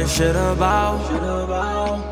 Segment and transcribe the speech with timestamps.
[0.00, 1.00] this shit about.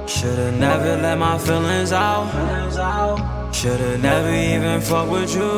[0.09, 3.55] Should've never let my feelings out.
[3.55, 5.51] Should've never even fuck with you.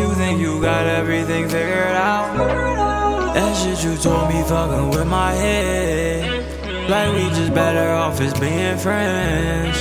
[0.00, 3.34] You think you got everything figured out?
[3.34, 6.90] That shit you told me fucking with my head.
[6.90, 9.76] Like we just better off as being friends.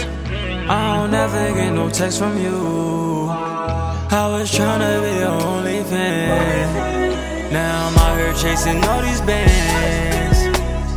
[0.67, 3.27] I don't ever get no text from you.
[3.30, 7.53] I was tryna be your only fan.
[7.53, 8.05] Now here
[8.38, 10.39] chasing all these bands.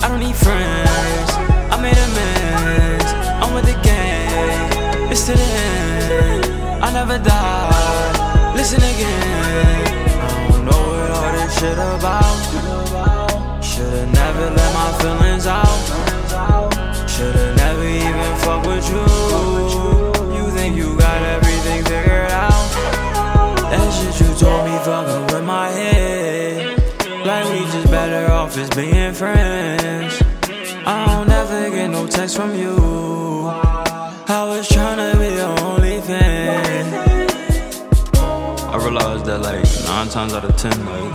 [0.02, 1.30] I don't need friends.
[1.72, 3.04] I made amends.
[3.42, 5.10] I'm with the gang.
[5.10, 6.84] It's to the end.
[6.84, 8.54] I never die.
[8.54, 9.97] Listen again.
[28.18, 30.22] Better off as being friends.
[30.86, 32.74] I don't ever get no text from you.
[33.46, 36.84] I was tryna be your only fan.
[38.74, 41.14] I realized that like nine times out of ten, like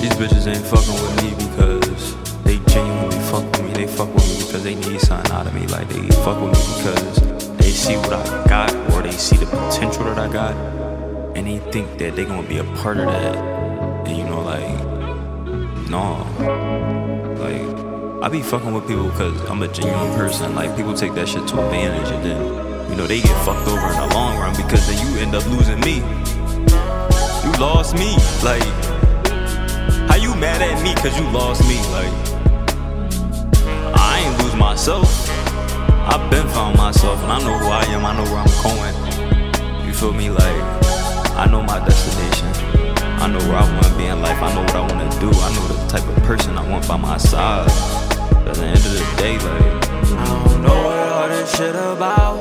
[0.00, 3.72] these bitches ain't fucking with me because they genuinely fuck with me.
[3.72, 5.66] They fuck with me because they need something out of me.
[5.68, 9.46] Like they fuck with me because they see what I got or they see the
[9.46, 10.54] potential that I got,
[11.36, 13.36] and they think that they gonna be a part of that.
[14.06, 14.85] And you know, like,
[15.88, 16.26] no,
[17.38, 20.54] like I be fucking with people because I'm a genuine person.
[20.54, 23.86] Like people take that shit to advantage, and then you know they get fucked over
[23.88, 25.96] in the long run because then you end up losing me.
[27.44, 28.62] You lost me, like.
[30.08, 31.76] How you mad at me cause you lost me?
[31.90, 32.12] Like,
[33.94, 35.28] I ain't lose myself.
[36.08, 39.86] I've been found myself and I know who I am, I know where I'm going.
[39.86, 40.30] You feel me?
[40.30, 40.62] Like,
[41.36, 42.65] I know my destination.
[43.22, 44.40] I know where I wanna be in life.
[44.42, 45.30] I know what I wanna do.
[45.30, 47.68] I know the type of person I want by my side.
[48.30, 49.88] But at the end of the day, like,
[50.18, 52.36] I don't know what all this shit about.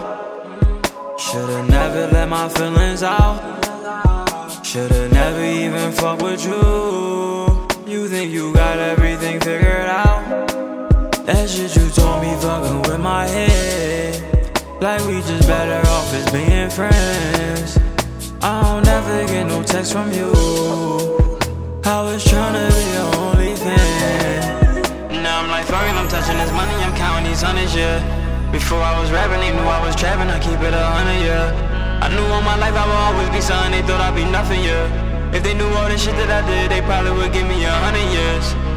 [1.20, 3.38] Should've never let my feelings out.
[4.64, 7.68] Should've never even fuck with you.
[7.92, 10.22] You think you got everything figured out?
[11.26, 14.22] That shit you told me fucking with my head.
[14.82, 17.65] Like we just better off as being friends.
[19.76, 20.32] Text from you.
[21.84, 25.20] I was tryna be your only fan.
[25.22, 28.00] Now I'm like, fuck it, I'm touching this money, I'm counting these hundreds, yeah.
[28.54, 32.00] Before I was rapping, they knew I was trapping, I keep it a hundred, yeah.
[32.02, 34.64] I knew all my life I would always be something, they thought I'd be nothing,
[34.64, 35.36] yeah.
[35.36, 37.76] If they knew all the shit that I did, they probably would give me a
[37.84, 38.75] hundred years.